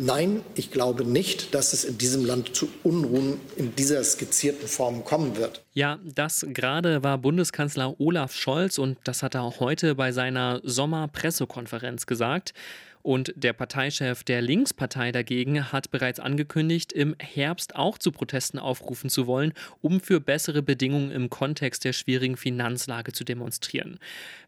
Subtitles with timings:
[0.00, 5.04] Nein, ich glaube nicht, dass es in diesem Land zu Unruhen in dieser skizzierten Form
[5.04, 5.64] kommen wird.
[5.74, 10.60] Ja, das gerade war Bundeskanzler Olaf Scholz und das hat er auch heute bei seiner
[10.62, 12.54] Sommerpressekonferenz gesagt.
[13.02, 19.10] Und der Parteichef der Linkspartei dagegen hat bereits angekündigt, im Herbst auch zu Protesten aufrufen
[19.10, 23.98] zu wollen, um für bessere Bedingungen im Kontext der schwierigen Finanzlage zu demonstrieren.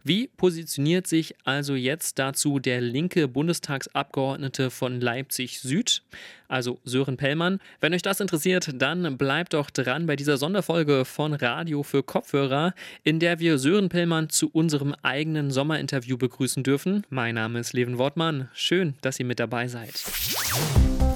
[0.03, 6.03] Wie positioniert sich also jetzt dazu der linke Bundestagsabgeordnete von Leipzig Süd?
[6.51, 7.61] also Sören Pellmann.
[7.81, 12.75] Wenn euch das interessiert, dann bleibt doch dran bei dieser Sonderfolge von Radio für Kopfhörer,
[13.05, 17.07] in der wir Sören Pellmann zu unserem eigenen Sommerinterview begrüßen dürfen.
[17.09, 18.49] Mein Name ist Levin Wortmann.
[18.53, 19.93] Schön, dass ihr mit dabei seid.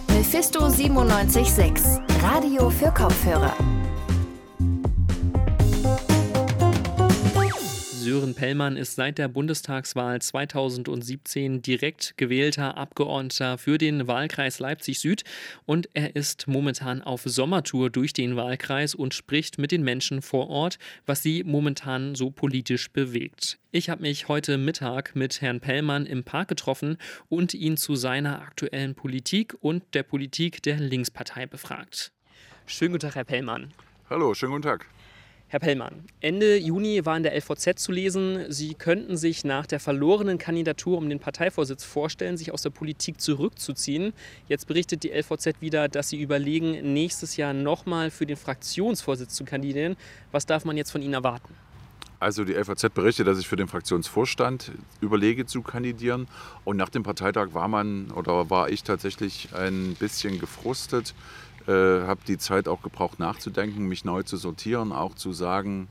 [0.08, 3.54] Mephisto 976, Radio für Kopfhörer.
[8.04, 15.24] Sören Pellmann ist seit der Bundestagswahl 2017 direkt gewählter Abgeordneter für den Wahlkreis Leipzig Süd
[15.64, 20.50] und er ist momentan auf Sommertour durch den Wahlkreis und spricht mit den Menschen vor
[20.50, 23.58] Ort, was sie momentan so politisch bewegt.
[23.70, 26.98] Ich habe mich heute Mittag mit Herrn Pellmann im Park getroffen
[27.30, 32.12] und ihn zu seiner aktuellen Politik und der Politik der Linkspartei befragt.
[32.66, 33.72] Schönen guten Tag, Herr Pellmann.
[34.10, 34.90] Hallo, schönen guten Tag.
[35.48, 39.78] Herr Pellmann, Ende Juni war in der LVZ zu lesen, Sie könnten sich nach der
[39.78, 44.14] verlorenen Kandidatur um den Parteivorsitz vorstellen, sich aus der Politik zurückzuziehen.
[44.48, 49.44] Jetzt berichtet die LVZ wieder, dass Sie überlegen, nächstes Jahr nochmal für den Fraktionsvorsitz zu
[49.44, 49.96] kandidieren.
[50.32, 51.54] Was darf man jetzt von Ihnen erwarten?
[52.24, 56.26] Also die LVZ berichtet, dass ich für den Fraktionsvorstand überlege zu kandidieren.
[56.64, 61.14] Und nach dem Parteitag war man oder war ich tatsächlich ein bisschen gefrustet
[61.66, 61.72] äh,
[62.06, 65.88] habe die Zeit auch gebraucht nachzudenken, mich neu zu sortieren, auch zu sagen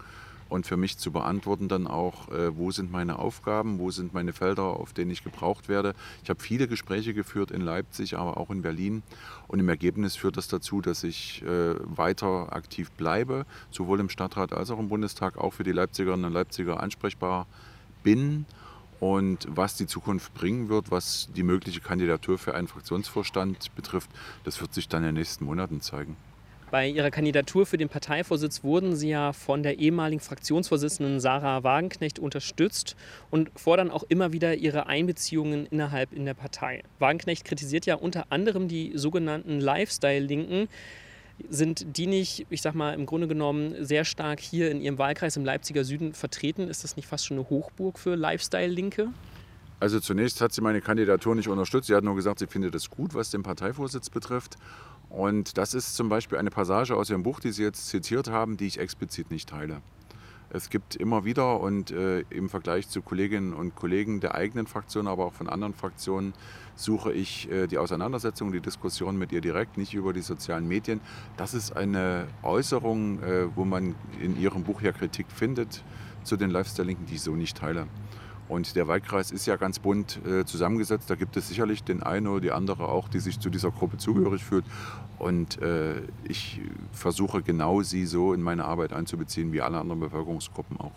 [0.49, 4.33] und für mich zu beantworten dann auch, äh, wo sind meine Aufgaben, wo sind meine
[4.33, 5.95] Felder, auf denen ich gebraucht werde.
[6.23, 9.01] Ich habe viele Gespräche geführt in Leipzig, aber auch in Berlin
[9.47, 14.53] und im Ergebnis führt das dazu, dass ich äh, weiter aktiv bleibe, sowohl im Stadtrat
[14.53, 17.47] als auch im Bundestag, auch für die Leipzigerinnen und Leipziger ansprechbar
[18.03, 18.45] bin
[19.03, 24.09] und was die Zukunft bringen wird, was die mögliche Kandidatur für einen Fraktionsvorstand betrifft,
[24.46, 26.16] das wird sich dann in den nächsten Monaten zeigen.
[26.72, 32.18] Bei Ihrer Kandidatur für den Parteivorsitz wurden Sie ja von der ehemaligen Fraktionsvorsitzenden Sarah Wagenknecht
[32.18, 32.96] unterstützt
[33.30, 36.81] und fordern auch immer wieder Ihre Einbeziehungen innerhalb in der Partei.
[37.00, 40.70] Wagenknecht kritisiert ja unter anderem die sogenannten Lifestyle-Linken,
[41.49, 45.35] sind die nicht, ich sag mal, im Grunde genommen sehr stark hier in ihrem Wahlkreis
[45.37, 46.67] im Leipziger Süden vertreten?
[46.67, 49.09] Ist das nicht fast schon eine Hochburg für Lifestyle-Linke?
[49.79, 51.87] Also zunächst hat sie meine Kandidatur nicht unterstützt.
[51.87, 54.55] Sie hat nur gesagt, sie findet es gut, was den Parteivorsitz betrifft.
[55.09, 58.57] Und das ist zum Beispiel eine Passage aus ihrem Buch, die Sie jetzt zitiert haben,
[58.57, 59.81] die ich explizit nicht teile.
[60.56, 65.08] Es gibt immer wieder und äh, im Vergleich zu Kolleginnen und Kollegen der eigenen Fraktion,
[65.08, 66.34] aber auch von anderen Fraktionen,
[66.75, 71.02] suche ich äh, die Auseinandersetzung, die Diskussion mit ihr direkt, nicht über die sozialen Medien.
[71.38, 75.84] Das ist eine Äußerung, äh, wo man in ihrem Buch ja Kritik findet
[76.24, 77.88] zu den Lifestyle-Linken, die ich so nicht teile.
[78.49, 81.09] Und der Wahlkreis ist ja ganz bunt äh, zusammengesetzt.
[81.09, 83.97] Da gibt es sicherlich den einen oder die andere auch, die sich zu dieser Gruppe
[83.97, 84.65] zugehörig fühlt.
[85.17, 86.61] Und äh, ich
[86.91, 90.91] versuche genau sie so in meine Arbeit einzubeziehen, wie alle anderen Bevölkerungsgruppen auch.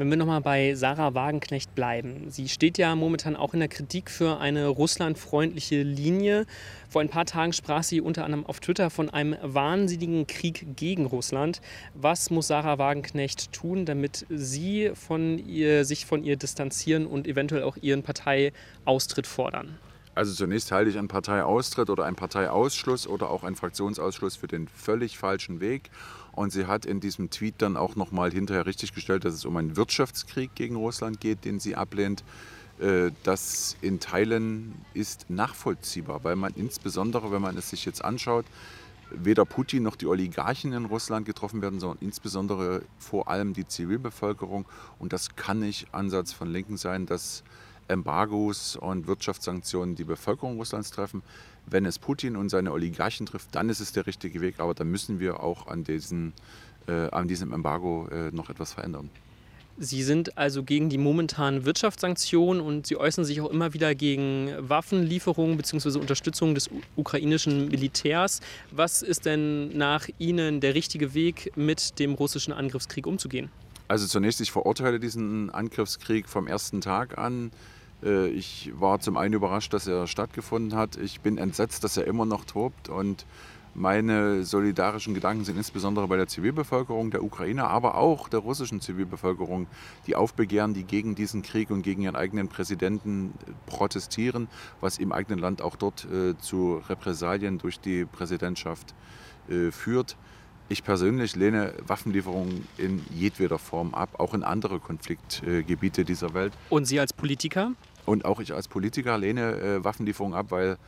[0.00, 2.30] Wenn wir nochmal bei Sarah Wagenknecht bleiben.
[2.30, 6.46] Sie steht ja momentan auch in der Kritik für eine russlandfreundliche Linie.
[6.88, 11.04] Vor ein paar Tagen sprach sie unter anderem auf Twitter von einem wahnsinnigen Krieg gegen
[11.04, 11.60] Russland.
[11.92, 17.62] Was muss Sarah Wagenknecht tun, damit sie von ihr, sich von ihr distanzieren und eventuell
[17.62, 19.76] auch ihren Parteiaustritt fordern?
[20.14, 24.66] Also zunächst halte ich einen Parteiaustritt oder einen Parteiausschluss oder auch einen Fraktionsausschluss für den
[24.66, 25.90] völlig falschen Weg.
[26.40, 29.76] Und sie hat in diesem Tweet dann auch nochmal hinterher richtiggestellt, dass es um einen
[29.76, 32.24] Wirtschaftskrieg gegen Russland geht, den sie ablehnt.
[32.80, 38.46] Äh, das in Teilen ist nachvollziehbar, weil man insbesondere, wenn man es sich jetzt anschaut,
[39.10, 44.64] weder Putin noch die Oligarchen in Russland getroffen werden, sondern insbesondere vor allem die Zivilbevölkerung.
[44.98, 47.44] Und das kann nicht Ansatz von Linken sein, dass
[47.90, 51.22] Embargos und Wirtschaftssanktionen die Bevölkerung Russlands treffen.
[51.66, 54.60] Wenn es Putin und seine Oligarchen trifft, dann ist es der richtige Weg.
[54.60, 56.32] Aber dann müssen wir auch an, diesen,
[56.86, 59.10] äh, an diesem Embargo äh, noch etwas verändern.
[59.82, 64.50] Sie sind also gegen die momentanen Wirtschaftssanktionen und Sie äußern sich auch immer wieder gegen
[64.58, 65.98] Waffenlieferungen bzw.
[65.98, 68.40] Unterstützung des ukrainischen Militärs.
[68.70, 73.50] Was ist denn nach Ihnen der richtige Weg, mit dem russischen Angriffskrieg umzugehen?
[73.88, 77.50] Also zunächst, ich verurteile diesen Angriffskrieg vom ersten Tag an.
[78.02, 80.96] Äh, ich war zum einen überrascht, dass er stattgefunden hat.
[80.96, 83.26] Ich bin entsetzt, dass er immer noch tobt und
[83.74, 89.68] Meine solidarischen Gedanken sind insbesondere bei der Zivilbevölkerung der Ukraine, aber auch der russischen Zivilbevölkerung,
[90.06, 93.32] die aufbegehren, die gegen diesen Krieg und gegen ihren eigenen Präsidenten
[93.66, 94.48] protestieren,
[94.80, 98.92] was im eigenen Land auch dort äh, zu Repressalien durch die Präsidentschaft
[99.48, 100.16] äh, führt.
[100.68, 106.52] Ich persönlich lehne Waffenlieferungen in jedweder Form ab, auch in andere Konfliktgebiete dieser Welt.
[106.70, 107.72] Und Sie als Politiker?
[108.06, 110.78] Und auch ich als Politiker lehne äh, Waffenlieferungen ab, weil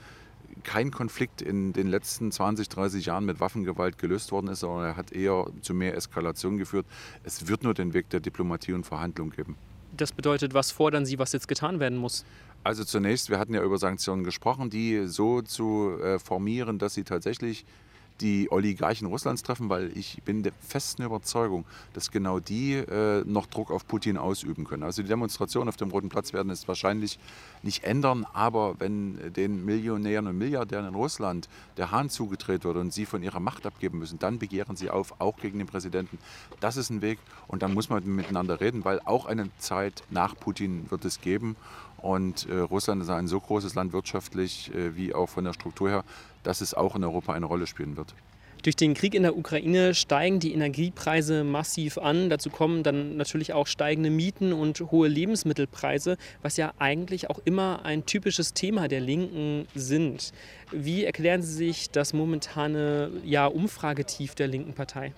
[0.64, 4.97] kein Konflikt in den letzten 20, 30 Jahren mit Waffengewalt gelöst worden ist, sondern er
[4.97, 6.87] hat eher zu mehr Eskalation geführt.
[7.25, 9.56] Es wird nur den Weg der Diplomatie und Verhandlung geben.
[9.97, 12.25] Das bedeutet, was fordern Sie, was jetzt getan werden muss?
[12.64, 17.05] Also zunächst, wir hatten ja über Sanktionen gesprochen, die so zu äh, formieren, dass sie
[17.05, 17.64] tatsächlich
[18.20, 23.47] die Oligarchen Russlands treffen, weil ich bin der festen Überzeugung, dass genau die äh, noch
[23.47, 24.82] Druck auf Putin ausüben können.
[24.82, 27.19] Also die Demonstrationen auf dem Roten Platz werden es wahrscheinlich
[27.62, 32.93] nicht ändern, aber wenn den Millionären und Milliardären in Russland der Hahn zugedreht wird und
[32.93, 36.19] sie von ihrer Macht abgeben müssen, dann begehren sie auf, auch gegen den Präsidenten.
[36.61, 37.19] Das ist ein Weg
[37.49, 41.56] und dann muss man miteinander reden, weil auch eine Zeit nach Putin wird es geben.
[42.02, 45.88] Und äh, Russland ist ein so großes Land wirtschaftlich äh, wie auch von der Struktur
[45.88, 46.04] her,
[46.43, 48.14] dass es auch in Europa eine Rolle spielen wird.
[48.62, 52.31] Durch den Krieg in der Ukraine steigen die Energiepreise massiv an.
[52.31, 57.84] Dazu kommen dann natürlich auch steigende Mieten und hohe Lebensmittelpreise, was ja eigentlich auch immer
[57.84, 60.32] ein typisches Thema der Linken sind.
[60.70, 65.12] Wie erklären Sie sich das momentane ja, Umfragetief der linken Partei?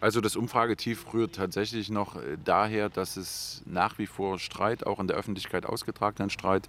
[0.00, 5.00] Also das Umfragetief rührt tatsächlich noch äh, daher, dass es nach wie vor Streit, auch
[5.00, 6.68] in der Öffentlichkeit ausgetragenen Streit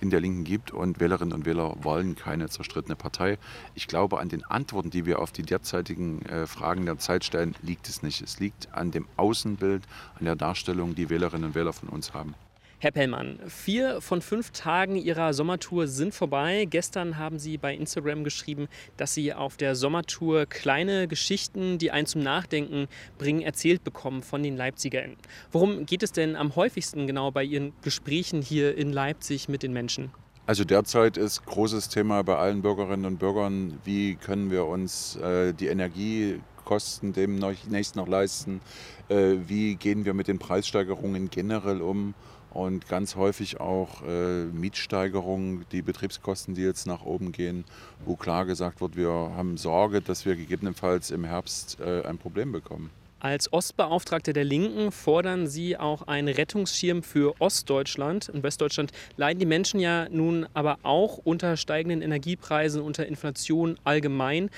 [0.00, 3.38] in der Linken gibt und Wählerinnen und Wähler wollen keine zerstrittene Partei.
[3.76, 7.54] Ich glaube, an den Antworten, die wir auf die derzeitigen äh, Fragen der Zeit stellen,
[7.62, 8.20] liegt es nicht.
[8.22, 9.84] Es liegt an dem Außenbild,
[10.18, 12.34] an der Darstellung, die Wählerinnen und Wähler von uns haben.
[12.84, 16.66] Herr Pellmann, vier von fünf Tagen Ihrer Sommertour sind vorbei.
[16.68, 22.06] Gestern haben Sie bei Instagram geschrieben, dass Sie auf der Sommertour kleine Geschichten, die einen
[22.06, 25.16] zum Nachdenken bringen, erzählt bekommen von den Leipzigern.
[25.50, 29.72] Worum geht es denn am häufigsten genau bei Ihren Gesprächen hier in Leipzig mit den
[29.72, 30.10] Menschen?
[30.44, 35.54] Also derzeit ist großes Thema bei allen Bürgerinnen und Bürgern, wie können wir uns äh,
[35.54, 38.60] die Energiekosten demnächst noch leisten,
[39.08, 42.12] äh, wie gehen wir mit den Preissteigerungen generell um
[42.54, 47.64] und ganz häufig auch äh, Mietsteigerungen, die Betriebskosten, die jetzt nach oben gehen,
[48.04, 52.52] wo klar gesagt wird, wir haben Sorge, dass wir gegebenenfalls im Herbst äh, ein Problem
[52.52, 52.90] bekommen.
[53.24, 58.28] Als Ostbeauftragte der Linken fordern Sie auch einen Rettungsschirm für Ostdeutschland.
[58.28, 64.50] In Westdeutschland leiden die Menschen ja nun aber auch unter steigenden Energiepreisen, unter Inflation allgemein.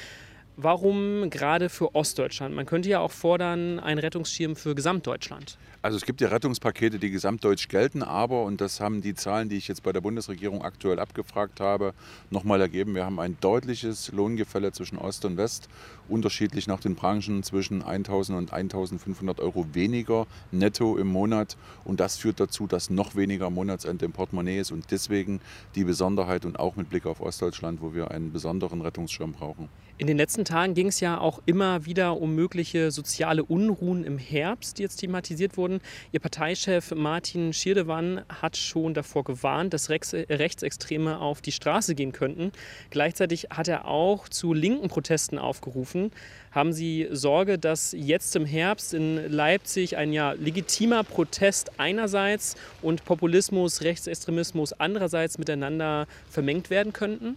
[0.56, 2.56] Warum gerade für Ostdeutschland?
[2.56, 5.58] Man könnte ja auch fordern, einen Rettungsschirm für Gesamtdeutschland.
[5.86, 9.56] Also es gibt ja Rettungspakete, die gesamtdeutsch gelten, aber, und das haben die Zahlen, die
[9.56, 11.94] ich jetzt bei der Bundesregierung aktuell abgefragt habe,
[12.28, 15.68] nochmal ergeben, wir haben ein deutliches Lohngefälle zwischen Ost und West,
[16.08, 21.56] unterschiedlich nach den Branchen zwischen 1.000 und 1.500 Euro weniger netto im Monat.
[21.84, 25.40] Und das führt dazu, dass noch weniger Monatsende im Portemonnaie ist und deswegen
[25.76, 29.68] die Besonderheit und auch mit Blick auf Ostdeutschland, wo wir einen besonderen Rettungsschirm brauchen.
[29.98, 34.18] In den letzten Tagen ging es ja auch immer wieder um mögliche soziale Unruhen im
[34.18, 35.75] Herbst, die jetzt thematisiert wurden.
[36.12, 42.52] Ihr Parteichef Martin Schirdewan hat schon davor gewarnt, dass Rechtsextreme auf die Straße gehen könnten.
[42.90, 46.10] Gleichzeitig hat er auch zu linken Protesten aufgerufen.
[46.52, 53.04] Haben Sie Sorge, dass jetzt im Herbst in Leipzig ein ja legitimer Protest einerseits und
[53.04, 57.36] Populismus, Rechtsextremismus andererseits miteinander vermengt werden könnten?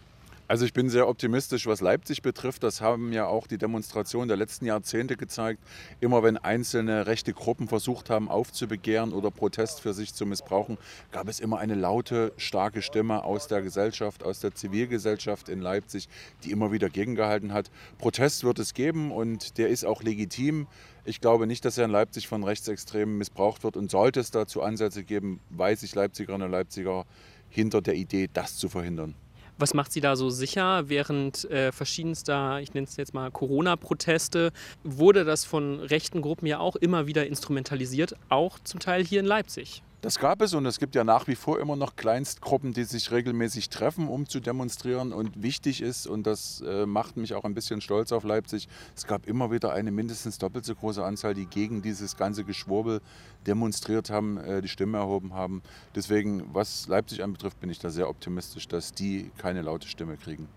[0.49, 2.63] Also ich bin sehr optimistisch, was Leipzig betrifft.
[2.63, 5.61] Das haben ja auch die Demonstrationen der letzten Jahrzehnte gezeigt.
[5.99, 10.79] Immer wenn einzelne rechte Gruppen versucht haben aufzubegehren oder Protest für sich zu missbrauchen,
[11.11, 16.09] gab es immer eine laute, starke Stimme aus der Gesellschaft, aus der Zivilgesellschaft in Leipzig,
[16.43, 17.69] die immer wieder gegengehalten hat.
[17.99, 20.65] Protest wird es geben und der ist auch legitim.
[21.05, 24.63] Ich glaube nicht, dass er in Leipzig von Rechtsextremen missbraucht wird und sollte es dazu
[24.63, 27.05] Ansätze geben, weiß ich Leipzigerinnen und Leipziger
[27.49, 29.13] hinter der Idee, das zu verhindern.
[29.59, 30.87] Was macht Sie da so sicher?
[30.87, 34.53] Während äh, verschiedenster, ich nenne es jetzt mal Corona-Proteste,
[34.85, 39.25] wurde das von rechten Gruppen ja auch immer wieder instrumentalisiert, auch zum Teil hier in
[39.25, 39.83] Leipzig.
[40.01, 43.11] Das gab es und es gibt ja nach wie vor immer noch Kleinstgruppen, die sich
[43.11, 45.11] regelmäßig treffen, um zu demonstrieren.
[45.11, 49.05] Und wichtig ist, und das äh, macht mich auch ein bisschen stolz auf Leipzig, es
[49.05, 53.01] gab immer wieder eine mindestens doppelt so große Anzahl, die gegen dieses ganze Geschwurbel
[53.45, 55.61] demonstriert haben, äh, die Stimme erhoben haben.
[55.95, 60.47] Deswegen, was Leipzig anbetrifft, bin ich da sehr optimistisch, dass die keine laute Stimme kriegen.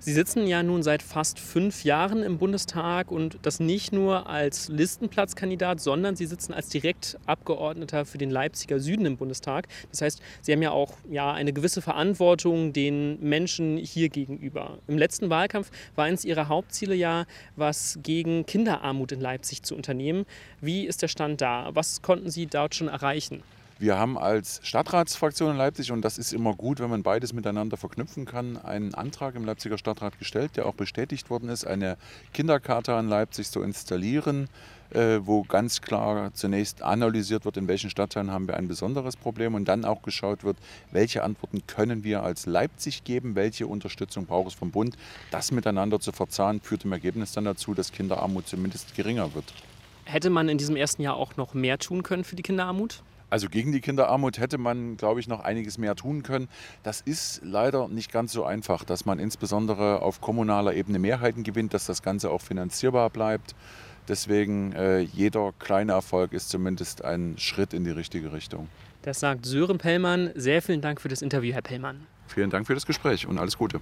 [0.00, 4.68] Sie sitzen ja nun seit fast fünf Jahren im Bundestag und das nicht nur als
[4.68, 9.66] Listenplatzkandidat, sondern Sie sitzen als Direktabgeordneter für den Leipziger Süden im Bundestag.
[9.90, 14.78] Das heißt, Sie haben ja auch ja, eine gewisse Verantwortung den Menschen hier gegenüber.
[14.86, 17.26] Im letzten Wahlkampf war eines Ihrer Hauptziele ja,
[17.56, 20.26] was gegen Kinderarmut in Leipzig zu unternehmen.
[20.60, 21.70] Wie ist der Stand da?
[21.74, 23.42] Was konnten Sie dort schon erreichen?
[23.80, 27.76] Wir haben als Stadtratsfraktion in Leipzig, und das ist immer gut, wenn man beides miteinander
[27.76, 31.96] verknüpfen kann, einen Antrag im Leipziger Stadtrat gestellt, der auch bestätigt worden ist, eine
[32.34, 34.48] Kinderkarte in Leipzig zu installieren,
[34.90, 39.54] äh, wo ganz klar zunächst analysiert wird, in welchen Stadtteilen haben wir ein besonderes Problem
[39.54, 40.56] und dann auch geschaut wird,
[40.90, 44.96] welche Antworten können wir als Leipzig geben, welche Unterstützung braucht es vom Bund.
[45.30, 49.54] Das miteinander zu verzahnen, führt im Ergebnis dann dazu, dass Kinderarmut zumindest geringer wird.
[50.04, 53.04] Hätte man in diesem ersten Jahr auch noch mehr tun können für die Kinderarmut?
[53.30, 56.48] Also gegen die Kinderarmut hätte man, glaube ich, noch einiges mehr tun können.
[56.82, 61.74] Das ist leider nicht ganz so einfach, dass man insbesondere auf kommunaler Ebene Mehrheiten gewinnt,
[61.74, 63.54] dass das Ganze auch finanzierbar bleibt.
[64.08, 68.68] Deswegen äh, jeder kleine Erfolg ist zumindest ein Schritt in die richtige Richtung.
[69.02, 70.30] Das sagt Sören Pellmann.
[70.34, 72.06] Sehr vielen Dank für das Interview, Herr Pellmann.
[72.26, 73.80] Vielen Dank für das Gespräch und alles Gute.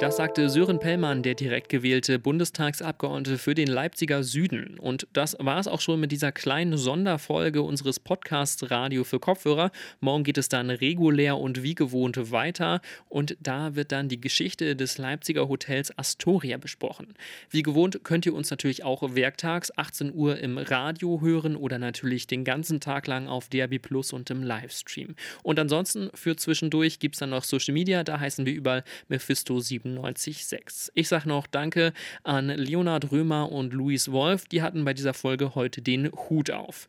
[0.00, 4.76] Das sagte Sören Pellmann, der direkt gewählte Bundestagsabgeordnete für den Leipziger Süden.
[4.80, 9.70] Und das war es auch schon mit dieser kleinen Sonderfolge unseres Podcasts Radio für Kopfhörer.
[10.00, 12.80] Morgen geht es dann regulär und wie gewohnt weiter.
[13.08, 17.14] Und da wird dann die Geschichte des Leipziger Hotels Astoria besprochen.
[17.50, 22.26] Wie gewohnt könnt ihr uns natürlich auch werktags 18 Uhr im Radio hören oder natürlich
[22.26, 25.14] den ganzen Tag lang auf DRB Plus und im Livestream.
[25.44, 28.02] Und ansonsten für zwischendurch gibt es dann noch Social Media.
[28.02, 30.90] Da heißen wir überall Mephisto 7 97,6.
[30.94, 34.46] Ich sage noch Danke an Leonard Römer und Luis Wolf.
[34.46, 36.86] Die hatten bei dieser Folge heute den Hut auf.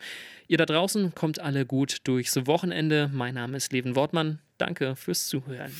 [0.47, 3.09] Ihr da draußen kommt alle gut durchs Wochenende.
[3.13, 4.39] Mein Name ist Leven Wortmann.
[4.57, 5.71] Danke fürs Zuhören.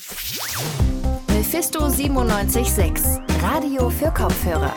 [1.29, 3.41] Mephisto 97,6.
[3.41, 4.75] Radio für Kopfhörer.